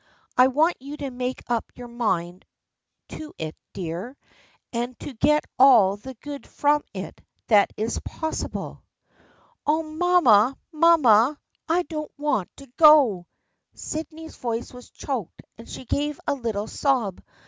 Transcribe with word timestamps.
I 0.35 0.47
want 0.47 0.73
you 0.79 0.97
to 0.97 1.11
make 1.11 1.43
up 1.47 1.71
your 1.75 1.87
mind 1.87 2.43
to 3.09 3.35
it, 3.37 3.55
dear, 3.71 4.17
and 4.73 4.99
to 5.01 5.13
get 5.13 5.45
all 5.59 5.95
the 5.95 6.15
good 6.21 6.47
from 6.47 6.83
it 6.91 7.21
that 7.49 7.71
is 7.77 7.99
possible."" 7.99 8.83
Oh, 9.67 9.83
mamma, 9.83 10.57
mamma! 10.71 11.37
I 11.69 11.83
don't 11.83 12.11
want 12.17 12.49
to 12.57 12.65
go!" 12.77 13.27
Sydney's 13.75 14.37
voice 14.37 14.73
was 14.73 14.89
choked 14.89 15.43
and 15.59 15.69
she 15.69 15.85
gave 15.85 16.19
a 16.25 16.33
little 16.33 16.65
sob. 16.65 17.21